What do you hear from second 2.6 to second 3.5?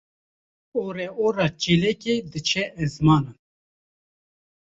esmanan.